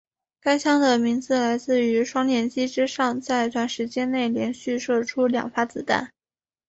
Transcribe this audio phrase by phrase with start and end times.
[0.39, 6.11] 该枪的名字来自于双连击之上在短时间内连续射出两发子弹。